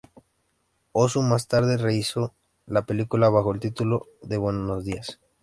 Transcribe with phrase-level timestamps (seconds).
[0.93, 2.33] Ozu más tarde rehízo
[2.65, 5.19] la película bajo el título de "Buenos días".